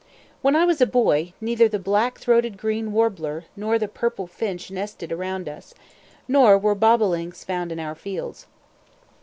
[0.41, 4.71] When I was a boy neither the black throated green warbler nor the purple finch
[4.71, 5.75] nested around us,
[6.27, 8.47] nor were bobolinks found in our fields.